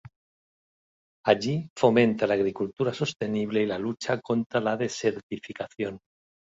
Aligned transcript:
Allí 1.27 1.69
fomenta 1.77 2.25
la 2.25 2.33
agricultura 2.33 2.91
sostenible 2.91 3.61
y 3.61 3.67
la 3.67 3.77
lucha 3.77 4.19
contra 4.19 4.59
la 4.59 4.75
desertificación. 4.75 5.99